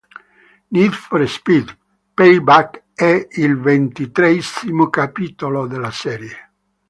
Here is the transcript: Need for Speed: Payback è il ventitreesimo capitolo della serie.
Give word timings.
Need 0.71 0.93
for 0.95 1.27
Speed: 1.29 1.73
Payback 2.17 2.85
è 2.95 3.27
il 3.33 3.59
ventitreesimo 3.59 4.89
capitolo 4.89 5.67
della 5.67 5.91
serie. 5.91 6.53